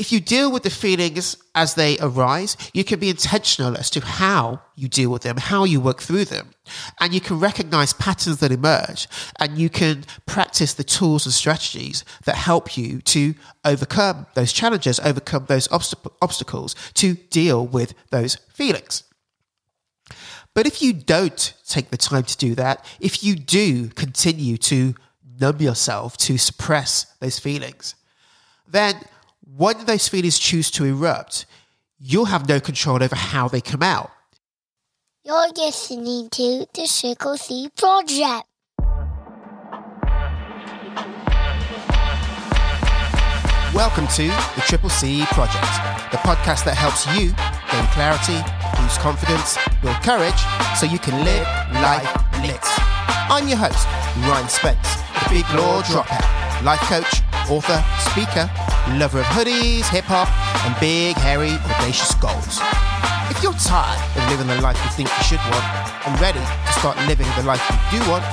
[0.00, 4.00] if you deal with the feelings as they arise, you can be intentional as to
[4.00, 6.52] how you deal with them, how you work through them.
[7.00, 9.06] And you can recognize patterns that emerge
[9.38, 14.98] and you can practice the tools and strategies that help you to overcome those challenges,
[15.00, 19.04] overcome those obst- obstacles, to deal with those feelings.
[20.54, 24.94] But if you don't take the time to do that, if you do continue to
[25.38, 27.94] numb yourself, to suppress those feelings,
[28.66, 28.94] then
[29.56, 31.44] when those feelings choose to erupt,
[31.98, 34.10] you'll have no control over how they come out.
[35.24, 38.46] You're listening to the Triple C Project.
[43.74, 45.66] Welcome to the Triple C Project,
[46.12, 47.32] the podcast that helps you
[47.70, 48.38] gain clarity,
[48.80, 50.40] boost confidence, build courage,
[50.78, 51.46] so you can live
[51.82, 52.06] life
[52.42, 52.60] lit.
[53.28, 53.86] I'm your host,
[54.28, 58.50] Ryan Spence, the big law dropout, life coach, author, speaker,
[58.98, 60.28] lover of hoodies, hip hop,
[60.66, 62.60] and big, hairy, audacious goals.
[63.30, 65.66] If you're tired of living the life you think you should want
[66.06, 68.24] and ready to start living the life you do want,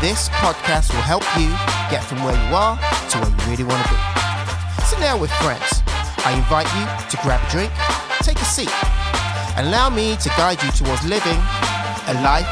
[0.00, 1.50] this podcast will help you
[1.90, 2.78] get from where you are
[3.10, 4.00] to where you really want to be.
[4.86, 5.82] Sit down with friends.
[6.24, 7.72] I invite you to grab a drink,
[8.22, 8.72] take a seat,
[9.56, 11.38] and allow me to guide you towards living
[12.08, 12.48] a life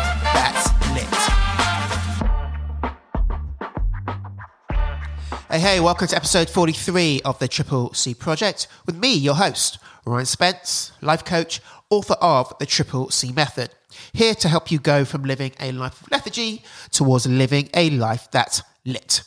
[5.57, 9.79] Hey, hey, welcome to episode 43 of the Triple C Project with me, your host,
[10.05, 13.71] Ryan Spence, life coach, author of the Triple C Method.
[14.13, 18.29] Here to help you go from living a life of lethargy towards living a life
[18.31, 19.23] that's lit.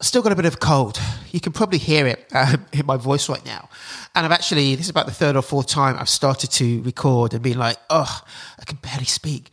[0.00, 1.00] Still got a bit of cold.
[1.32, 3.68] You can probably hear it um, in my voice right now.
[4.14, 7.34] And I've actually, this is about the third or fourth time I've started to record
[7.34, 8.20] and been like, oh,
[8.56, 9.50] I can barely speak.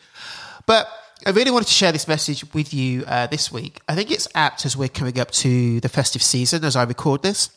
[0.67, 0.87] But
[1.25, 3.79] I really wanted to share this message with you uh, this week.
[3.87, 7.23] I think it's apt as we're coming up to the festive season as I record
[7.23, 7.49] this,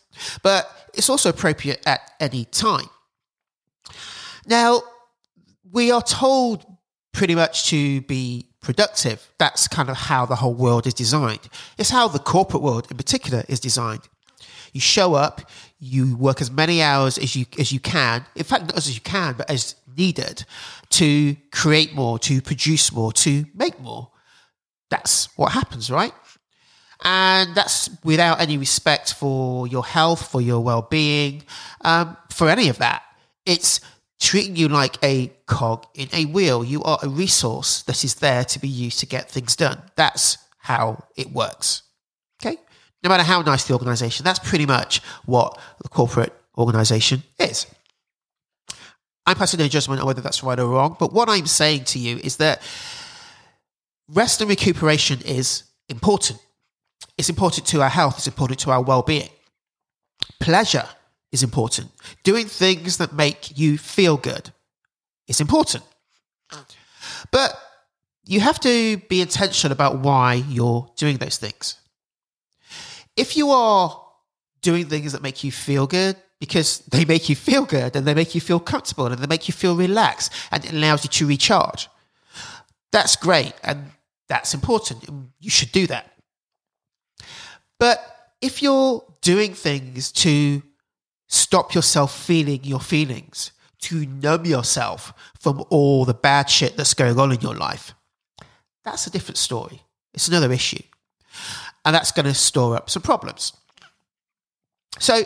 [0.43, 2.89] but it's also appropriate at any time.
[4.47, 4.83] Now,
[5.73, 6.65] we are told
[7.13, 9.29] pretty much to be productive.
[9.39, 11.49] That's kind of how the whole world is designed.
[11.79, 14.03] It's how the corporate world in particular is designed.
[14.73, 15.43] You show up,
[15.81, 18.25] you work as many hours as you as you can.
[18.37, 20.45] In fact, not as you can, but as needed
[20.91, 24.11] to create more, to produce more, to make more.
[24.91, 26.13] That's what happens, right?
[27.05, 31.43] And that's without any respect for your health, for your well-being,
[31.83, 33.03] um, for any of that.
[33.45, 33.81] It's
[34.21, 36.65] treating you like a cog in a wheel.
[36.65, 39.81] You are a resource that is there to be used to get things done.
[39.97, 41.83] That's how it works.
[42.41, 42.57] Okay?
[43.03, 47.67] No matter how nice the organization, that's pretty much what the corporate organization is.
[49.29, 51.99] I'm passing no judgment on whether that's right or wrong, but what I'm saying to
[51.99, 52.63] you is that
[54.09, 56.41] rest and recuperation is important.
[57.19, 59.29] It's important to our health, it's important to our well being.
[60.41, 60.89] Pleasure
[61.31, 61.91] is important.
[62.25, 64.51] Doing things that make you feel good
[65.27, 65.85] is important.
[67.31, 67.55] But
[68.25, 71.77] you have to be intentional about why you're doing those things.
[73.15, 74.03] If you are
[74.63, 78.15] doing things that make you feel good because they make you feel good and they
[78.15, 81.27] make you feel comfortable and they make you feel relaxed and it allows you to
[81.27, 81.89] recharge,
[82.93, 83.91] that's great and
[84.29, 85.09] that's important.
[85.41, 86.13] You should do that.
[87.79, 88.01] But
[88.41, 90.63] if you're doing things to
[91.27, 97.19] stop yourself feeling your feelings, to numb yourself from all the bad shit that's going
[97.19, 97.95] on in your life,
[98.85, 99.83] that's a different story.
[100.15, 100.83] It's another issue.
[101.85, 103.53] And that's going to store up some problems.
[104.99, 105.23] So,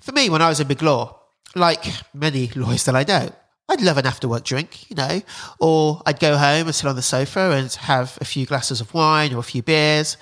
[0.00, 1.18] for me, when I was in big law,
[1.54, 1.84] like
[2.14, 3.30] many lawyers that I know,
[3.68, 5.22] I'd love an after work drink, you know,
[5.60, 8.92] or I'd go home and sit on the sofa and have a few glasses of
[8.92, 10.16] wine or a few beers,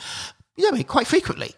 [0.57, 1.55] you know, I mean, quite frequently.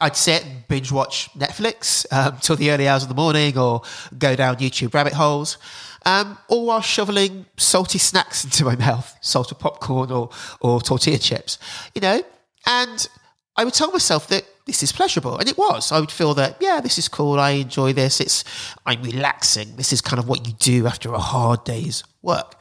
[0.00, 3.82] I'd sit and binge watch Netflix um, till the early hours of the morning or
[4.16, 5.58] go down YouTube rabbit holes,
[6.04, 10.30] um, all while shoveling salty snacks into my mouth, salted popcorn or,
[10.60, 11.58] or tortilla chips,
[11.94, 12.22] you know,
[12.66, 13.08] and
[13.56, 15.38] I would tell myself that this is pleasurable.
[15.38, 15.92] And it was.
[15.92, 17.38] I would feel that, yeah, this is cool.
[17.38, 18.20] I enjoy this.
[18.20, 18.44] It's,
[18.86, 19.76] I'm relaxing.
[19.76, 22.58] This is kind of what you do after a hard day's work.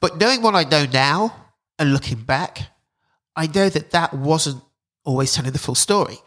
[0.00, 1.34] But knowing what I know now
[1.78, 2.60] and looking back,
[3.34, 4.62] I know that that wasn't
[5.04, 6.18] always telling the full story.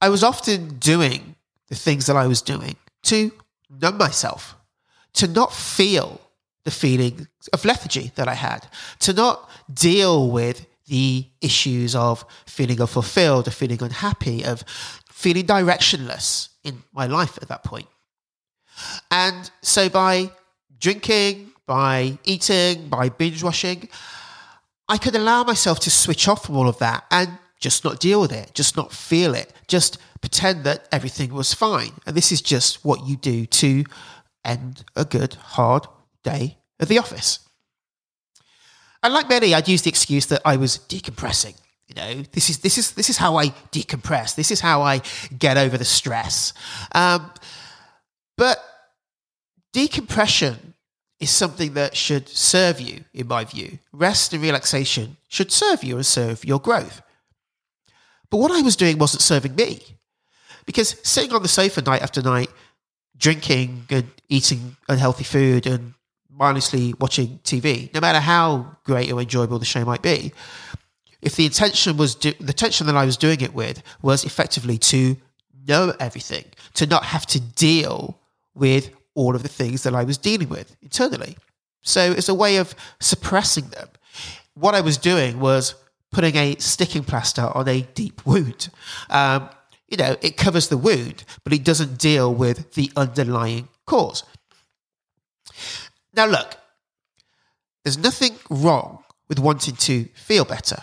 [0.00, 1.36] I was often doing
[1.68, 3.30] the things that I was doing to
[3.70, 4.56] numb myself,
[5.14, 6.20] to not feel
[6.64, 8.66] the feeling of lethargy that I had,
[9.00, 14.62] to not deal with the issues of feeling unfulfilled, of feeling unhappy, of
[15.08, 17.86] feeling directionless in my life at that point.
[19.10, 20.30] And so by
[20.78, 23.88] drinking, by eating, by binge washing,
[24.88, 28.20] I could allow myself to switch off from all of that and just not deal
[28.20, 31.92] with it, just not feel it, just pretend that everything was fine.
[32.04, 33.84] And this is just what you do to
[34.44, 35.86] end a good, hard
[36.24, 37.38] day at the office.
[39.02, 41.54] And like many, I'd use the excuse that I was decompressing.
[41.88, 44.36] You know, this is this is this is how I decompress.
[44.36, 45.02] This is how I
[45.36, 46.52] get over the stress.
[46.92, 47.32] Um,
[48.36, 48.62] but
[49.72, 50.74] decompression
[51.18, 53.78] is something that should serve you, in my view.
[53.92, 57.02] Rest and relaxation should serve you and serve your growth.
[58.30, 59.80] But what I was doing wasn't serving me.
[60.64, 62.50] Because sitting on the sofa night after night,
[63.16, 65.94] drinking and eating unhealthy food and
[66.32, 70.32] mindlessly watching TV, no matter how great or enjoyable the show might be,
[71.22, 74.78] if the intention was do- the intention that I was doing it with was effectively
[74.78, 75.16] to
[75.66, 76.44] know everything,
[76.74, 78.18] to not have to deal
[78.54, 81.36] with all of the things that I was dealing with internally.
[81.82, 83.88] So it's a way of suppressing them.
[84.54, 85.74] What I was doing was
[86.10, 88.70] putting a sticking plaster on a deep wound.
[89.08, 89.48] Um,
[89.88, 94.22] you know, it covers the wound, but it doesn't deal with the underlying cause.
[96.14, 96.56] Now, look,
[97.84, 100.82] there's nothing wrong with wanting to feel better.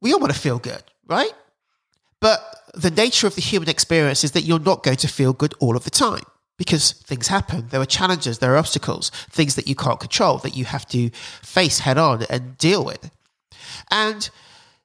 [0.00, 1.32] We all want to feel good, right?
[2.20, 2.40] But
[2.74, 5.76] the nature of the human experience is that you're not going to feel good all
[5.76, 6.24] of the time
[6.56, 7.68] because things happen.
[7.68, 11.10] There are challenges, there are obstacles, things that you can't control that you have to
[11.42, 13.10] face head on and deal with.
[13.90, 14.28] And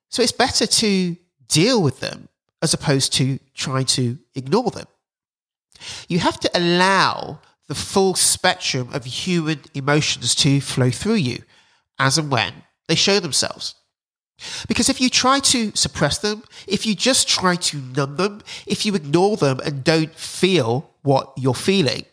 [0.10, 1.16] so it's better to
[1.48, 2.28] deal with them
[2.62, 4.88] as opposed to trying to ignore them.
[6.08, 11.44] You have to allow the full spectrum of human emotions to flow through you
[12.00, 12.54] as and when
[12.88, 13.76] they show themselves.
[14.68, 18.86] Because if you try to suppress them, if you just try to numb them, if
[18.86, 22.06] you ignore them and don't feel what you're feeling,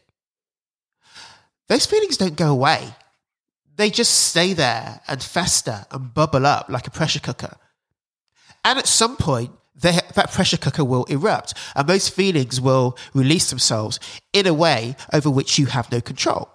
[1.69, 2.95] those feelings don't go away.
[3.77, 7.57] They just stay there and fester and bubble up like a pressure cooker.
[8.65, 13.51] And at some point, they, that pressure cooker will erupt and those feelings will release
[13.51, 13.99] themselves
[14.33, 16.49] in a way over which you have no control.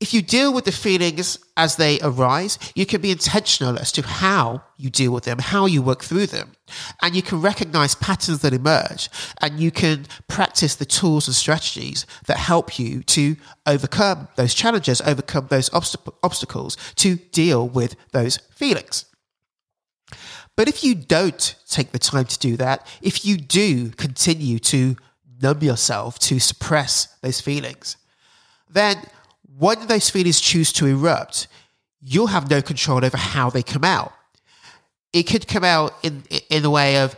[0.00, 4.02] If you deal with the feelings as they arise, you can be intentional as to
[4.02, 6.52] how you deal with them, how you work through them.
[7.02, 9.10] And you can recognize patterns that emerge
[9.40, 13.36] and you can practice the tools and strategies that help you to
[13.66, 19.04] overcome those challenges, overcome those obst- obstacles, to deal with those feelings.
[20.58, 24.96] But if you don't take the time to do that, if you do continue to
[25.40, 27.96] numb yourself, to suppress those feelings,
[28.68, 28.96] then
[29.56, 31.46] when those feelings choose to erupt,
[32.00, 34.12] you'll have no control over how they come out.
[35.12, 37.14] It could come out in in the way of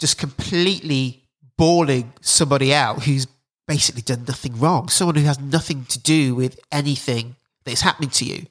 [0.00, 1.22] just completely
[1.56, 3.28] bawling somebody out who's
[3.68, 8.24] basically done nothing wrong, someone who has nothing to do with anything that's happening to
[8.24, 8.46] you.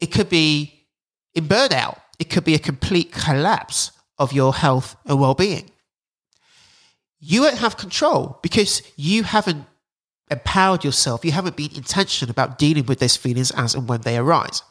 [0.00, 0.86] It could be
[1.36, 2.00] in burnout.
[2.24, 5.70] It could be a complete collapse of your health and well-being.
[7.20, 9.66] You won't have control because you haven't
[10.30, 11.22] empowered yourself.
[11.22, 14.62] You haven't been intentional about dealing with those feelings as and when they arise.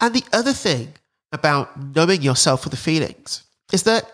[0.00, 0.94] And the other thing
[1.32, 4.04] about numbing yourself for the feelings is that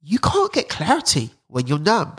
[0.00, 2.16] you can't get clarity when you're numb.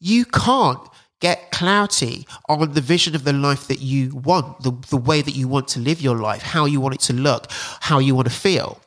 [0.00, 0.80] You can't
[1.20, 5.34] get clarity on the vision of the life that you want, the, the way that
[5.34, 7.46] you want to live your life, how you want it to look,
[7.80, 8.80] how you want to feel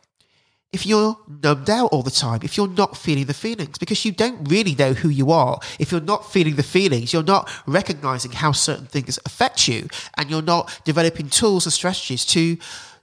[0.72, 4.12] if you're numbed out all the time, if you're not feeling the feelings, because you
[4.12, 5.60] don't really know who you are.
[5.80, 10.30] If you're not feeling the feelings, you're not recognizing how certain things affect you, and
[10.30, 12.58] you're not developing tools and strategies to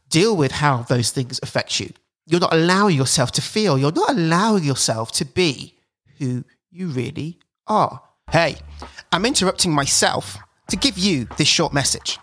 [0.09, 1.93] deal with how those things affect you.
[2.27, 5.75] You're not allowing yourself to feel, you're not allowing yourself to be
[6.19, 8.03] who you really are.
[8.31, 8.57] Hey,
[9.11, 10.37] I'm interrupting myself
[10.69, 12.19] to give you this short message.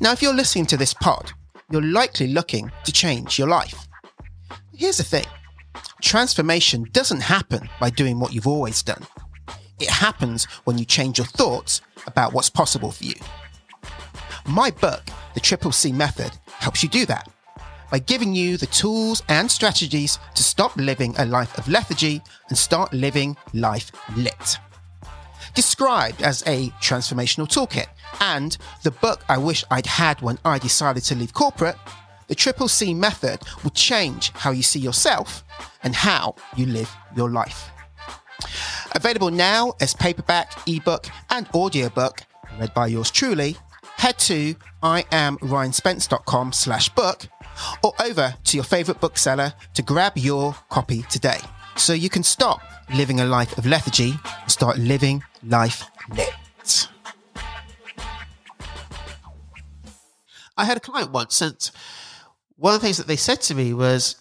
[0.00, 1.32] Now, if you're listening to this pod,
[1.68, 3.88] you're likely looking to change your life.
[4.72, 5.26] Here's the thing
[6.00, 9.04] transformation doesn't happen by doing what you've always done,
[9.80, 13.16] it happens when you change your thoughts about what's possible for you.
[14.46, 15.02] My book,
[15.34, 17.28] The Triple C Method, helps you do that
[17.90, 22.56] by giving you the tools and strategies to stop living a life of lethargy and
[22.56, 24.58] start living life lit.
[25.56, 27.86] Described as a transformational toolkit.
[28.20, 31.76] And the book I wish I'd had when I decided to leave corporate,
[32.28, 35.42] the Triple C method will change how you see yourself
[35.82, 37.70] and how you live your life.
[38.94, 42.20] Available now as paperback, ebook, and audiobook,
[42.58, 43.56] read by yours truly,
[43.96, 47.28] head to iamryanspence.com slash book
[47.82, 51.38] or over to your favorite bookseller to grab your copy today.
[51.76, 52.60] So you can stop
[52.94, 55.84] living a life of lethargy and start living life
[56.14, 56.88] lit.
[60.58, 61.70] I had a client once and
[62.56, 64.16] one of the things that they said to me was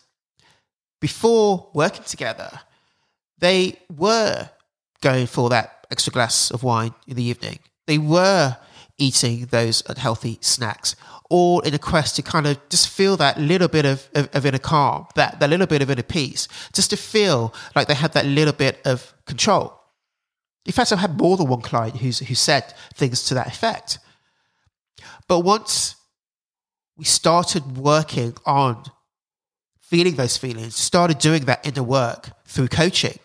[1.00, 2.60] before working together,
[3.38, 4.50] they were
[5.01, 7.60] going for that extra glass of wine in the evening.
[7.88, 8.58] They were
[8.98, 10.96] eating those unhealthy snacks,
[11.29, 14.46] all in a quest to kind of just feel that little bit of, of, of
[14.46, 18.13] inner calm, that, that little bit of inner peace, just to feel like they had
[18.13, 19.79] that little bit of control.
[20.65, 24.00] In fact, I've had more than one client who's, who said things to that effect.
[25.27, 25.95] But once
[26.98, 28.84] we started working on
[29.79, 33.19] feeling those feelings, started doing that inner work through coaching,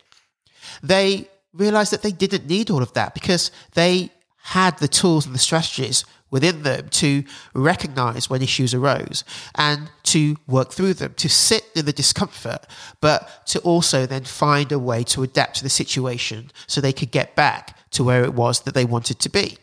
[0.83, 4.11] they realized that they didn't need all of that because they
[4.43, 9.25] had the tools and the strategies within them to recognize when issues arose
[9.57, 12.67] and to work through them, to sit in the discomfort,
[13.01, 17.11] but to also then find a way to adapt to the situation so they could
[17.11, 19.57] get back to where it was that they wanted to be.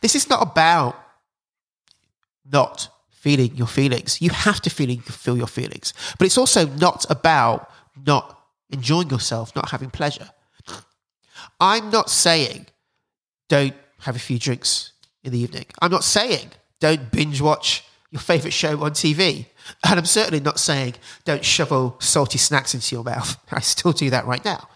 [0.00, 0.96] This is not about
[2.50, 4.20] not feeling your feelings.
[4.20, 5.92] You have to feel, feel your feelings.
[6.18, 7.70] But it's also not about
[8.06, 10.30] not enjoying yourself, not having pleasure.
[11.60, 12.66] I'm not saying
[13.48, 14.92] don't have a few drinks
[15.26, 15.66] in the evening.
[15.82, 19.46] I'm not saying don't binge watch your favorite show on TV.
[19.84, 23.36] And I'm certainly not saying don't shovel salty snacks into your mouth.
[23.50, 24.68] I still do that right now.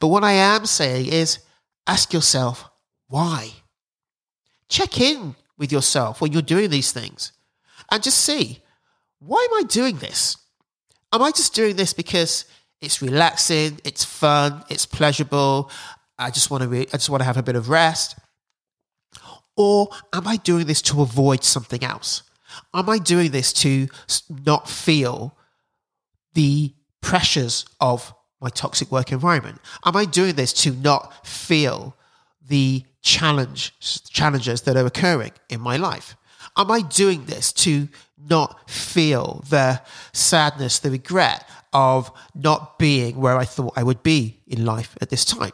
[0.00, 1.38] But what I am saying is
[1.86, 2.68] ask yourself
[3.08, 3.50] why.
[4.68, 7.32] Check in with yourself when you're doing these things
[7.90, 8.62] and just see
[9.18, 10.36] why am I doing this?
[11.12, 12.46] Am I just doing this because
[12.80, 15.70] it's relaxing, it's fun, it's pleasurable,
[16.18, 18.16] I just want to re- I just want to have a bit of rest?
[19.56, 22.22] Or am I doing this to avoid something else?
[22.74, 23.88] Am I doing this to
[24.44, 25.36] not feel
[26.34, 29.60] the pressures of my toxic work environment?
[29.84, 31.96] Am I doing this to not feel
[32.46, 33.74] the challenge
[34.10, 36.16] challenges that are occurring in my life?
[36.56, 39.80] Am I doing this to not feel the
[40.12, 45.10] sadness, the regret of not being where I thought I would be in life at
[45.10, 45.52] this time?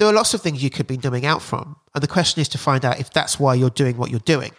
[0.00, 1.76] There are lots of things you could be numbing out from.
[1.94, 4.52] And the question is to find out if that's why you're doing what you're doing.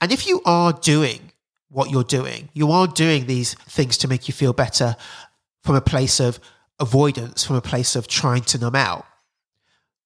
[0.00, 1.32] And if you are doing
[1.68, 4.94] what you're doing, you are doing these things to make you feel better
[5.64, 6.38] from a place of
[6.78, 9.04] avoidance, from a place of trying to numb out,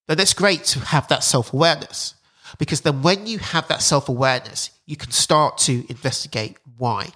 [0.08, 2.14] then it's great to have that self awareness.
[2.58, 7.10] Because then when you have that self awareness, you can start to investigate why.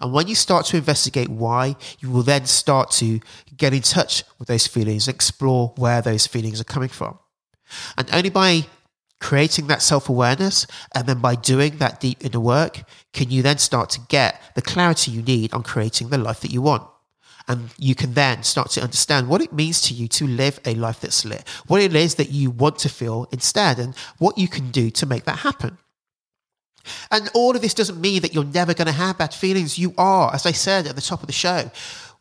[0.00, 3.20] And when you start to investigate why, you will then start to
[3.56, 7.18] get in touch with those feelings, explore where those feelings are coming from.
[7.96, 8.66] And only by
[9.20, 13.56] creating that self awareness and then by doing that deep inner work can you then
[13.56, 16.86] start to get the clarity you need on creating the life that you want.
[17.48, 20.74] And you can then start to understand what it means to you to live a
[20.74, 24.48] life that's lit, what it is that you want to feel instead, and what you
[24.48, 25.78] can do to make that happen.
[27.10, 29.78] And all of this doesn't mean that you're never going to have bad feelings.
[29.78, 31.70] You are, as I said at the top of the show.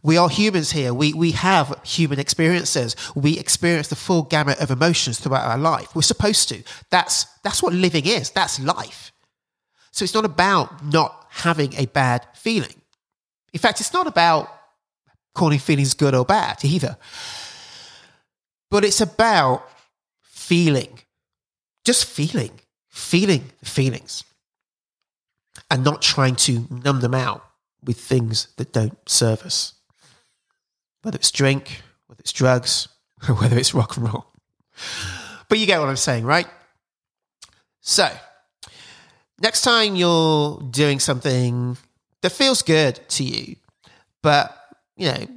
[0.03, 0.93] We are humans here.
[0.93, 2.95] We, we have human experiences.
[3.15, 5.95] We experience the full gamut of emotions throughout our life.
[5.95, 6.63] We're supposed to.
[6.89, 8.31] That's, that's what living is.
[8.31, 9.11] That's life.
[9.91, 12.81] So it's not about not having a bad feeling.
[13.53, 14.49] In fact, it's not about
[15.35, 16.97] calling feelings good or bad either.
[18.71, 19.69] But it's about
[20.23, 20.99] feeling,
[21.85, 22.51] just feeling,
[22.89, 24.23] feeling the feelings
[25.69, 27.43] and not trying to numb them out
[27.83, 29.73] with things that don't serve us.
[31.01, 32.87] Whether it's drink, whether it's drugs,
[33.27, 34.25] or whether it's rock and roll.
[35.49, 36.47] But you get what I'm saying, right?
[37.81, 38.09] So,
[39.41, 41.77] next time you're doing something
[42.21, 43.55] that feels good to you,
[44.21, 44.55] but,
[44.95, 45.27] you know,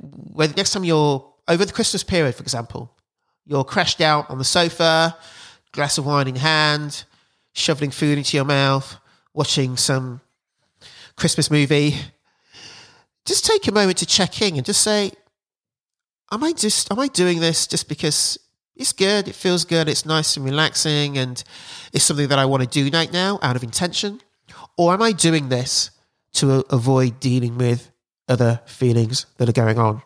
[0.56, 2.90] next time you're over the Christmas period, for example,
[3.46, 5.16] you're crashed out on the sofa,
[5.72, 7.04] glass of wine in hand,
[7.54, 8.98] shoveling food into your mouth,
[9.34, 10.20] watching some
[11.16, 11.96] Christmas movie,
[13.26, 15.12] just take a moment to check in and just say,
[16.32, 18.38] am I just am I doing this just because
[18.76, 21.42] it's good, it feels good, it's nice and relaxing, and
[21.92, 24.20] it's something that I want to do right now out of intention?
[24.76, 25.90] Or am I doing this
[26.34, 27.92] to avoid dealing with
[28.28, 30.02] other feelings that are going on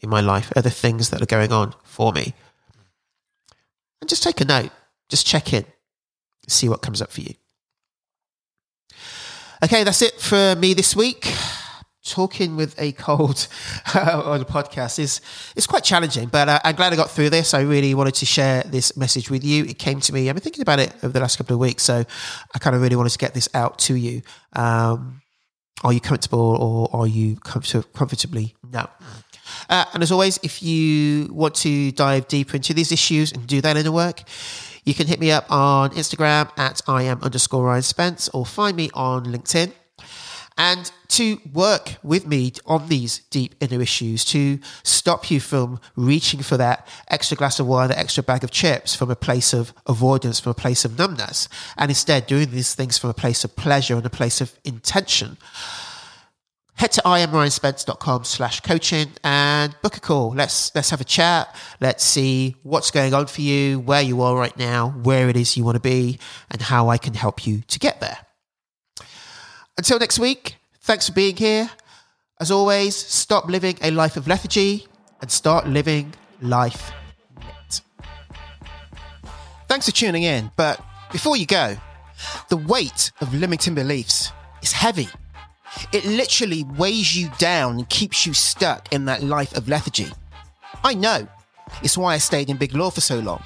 [0.00, 2.34] in my life, other things that are going on for me?
[4.00, 4.70] And just take a note,
[5.08, 5.64] just check in,
[6.48, 7.34] see what comes up for you.
[9.64, 11.32] Okay, that's it for me this week.
[12.04, 13.46] Talking with a cold
[13.94, 15.20] on a podcast is
[15.54, 17.54] is quite challenging, but uh, I'm glad I got through this.
[17.54, 19.62] I really wanted to share this message with you.
[19.64, 20.28] It came to me.
[20.28, 22.04] I've been thinking about it over the last couple of weeks, so
[22.52, 24.22] I kind of really wanted to get this out to you.
[24.54, 25.22] Um,
[25.84, 28.88] are you comfortable, or are you comfort- comfortably no?
[29.68, 33.60] Uh, and as always, if you want to dive deeper into these issues and do
[33.60, 34.24] that in inner work,
[34.84, 38.76] You can hit me up on Instagram at I am underscore Ryan Spence or find
[38.76, 39.72] me on LinkedIn.
[40.58, 46.42] And to work with me on these deep inner issues, to stop you from reaching
[46.42, 49.72] for that extra glass of wine, that extra bag of chips from a place of
[49.86, 51.48] avoidance, from a place of numbness,
[51.78, 55.38] and instead doing these things from a place of pleasure and a place of intention
[56.74, 60.30] head to iamryanspence.com slash coaching and book a call.
[60.34, 61.54] Let's let's have a chat.
[61.80, 65.56] Let's see what's going on for you, where you are right now, where it is
[65.56, 66.18] you want to be,
[66.50, 68.18] and how I can help you to get there.
[69.78, 71.70] Until next week, thanks for being here.
[72.40, 74.86] As always, stop living a life of lethargy
[75.20, 76.92] and start living life.
[79.68, 81.76] Thanks for tuning in, but before you go,
[82.50, 85.08] the weight of limiting beliefs is heavy.
[85.92, 90.08] It literally weighs you down and keeps you stuck in that life of lethargy.
[90.84, 91.26] I know.
[91.82, 93.42] It's why I stayed in big law for so long.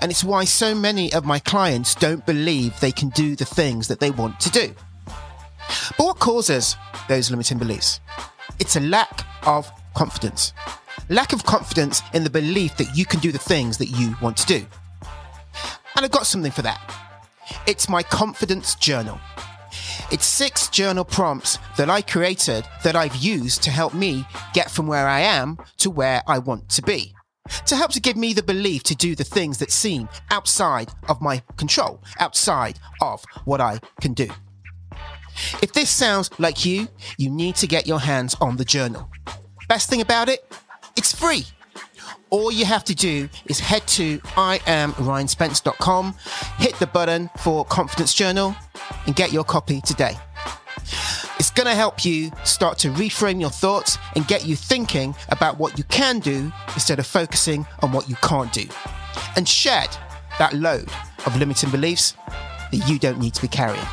[0.00, 3.88] And it's why so many of my clients don't believe they can do the things
[3.88, 4.74] that they want to do.
[5.96, 6.76] But what causes
[7.08, 8.00] those limiting beliefs?
[8.58, 10.52] It's a lack of confidence.
[11.08, 14.36] Lack of confidence in the belief that you can do the things that you want
[14.38, 14.66] to do.
[15.94, 16.80] And I've got something for that.
[17.66, 19.18] It's my confidence journal.
[20.12, 24.86] It's six journal prompts that I created that I've used to help me get from
[24.86, 27.12] where I am to where I want to be.
[27.66, 31.20] To help to give me the belief to do the things that seem outside of
[31.20, 34.28] my control, outside of what I can do.
[35.60, 36.86] If this sounds like you,
[37.18, 39.10] you need to get your hands on the journal.
[39.68, 40.50] Best thing about it,
[40.96, 41.46] it's free.
[42.30, 46.14] All you have to do is head to iamryanspence.com,
[46.58, 48.56] hit the button for Confidence Journal,
[49.06, 50.16] and get your copy today.
[51.38, 55.58] It's going to help you start to reframe your thoughts and get you thinking about
[55.58, 58.66] what you can do instead of focusing on what you can't do.
[59.36, 59.88] And shed
[60.38, 60.88] that load
[61.26, 62.14] of limiting beliefs
[62.72, 63.84] that you don't need to be carrying.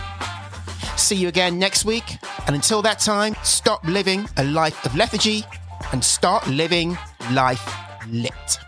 [0.96, 2.18] See you again next week.
[2.48, 5.44] And until that time, stop living a life of lethargy
[5.92, 6.98] and start living
[7.32, 7.70] life
[8.08, 8.63] lit.